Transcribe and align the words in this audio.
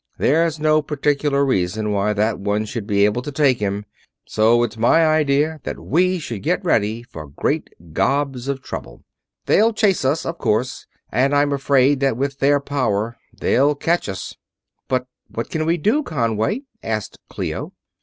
There's 0.17 0.59
no 0.59 0.81
particular 0.81 1.45
reason 1.45 1.91
why 1.91 2.13
that 2.13 2.39
one 2.39 2.65
should 2.65 2.87
be 2.87 3.05
able 3.05 3.21
to 3.21 3.31
take 3.31 3.59
him, 3.59 3.85
so 4.25 4.63
it's 4.63 4.75
my 4.75 5.05
idea 5.05 5.59
that 5.63 5.77
we 5.79 6.17
should 6.17 6.41
get 6.41 6.65
ready 6.65 7.03
for 7.03 7.27
great 7.27 7.69
gobs 7.93 8.47
of 8.47 8.63
trouble. 8.63 9.03
They'll 9.45 9.73
chase 9.73 10.03
us, 10.03 10.25
of 10.25 10.39
course; 10.39 10.87
and 11.11 11.35
I'm 11.35 11.53
afraid 11.53 11.99
that 11.99 12.17
with 12.17 12.39
their 12.39 12.59
power, 12.59 13.19
they'll 13.31 13.75
catch 13.75 14.09
us." 14.09 14.33
"But 14.87 15.05
what 15.27 15.51
can 15.51 15.67
we 15.67 15.77
do, 15.77 16.01
Conway?" 16.01 16.63
asked 16.81 17.19
Clio. 17.29 17.73